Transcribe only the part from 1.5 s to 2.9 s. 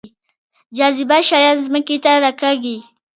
ځمکې ته راکاږي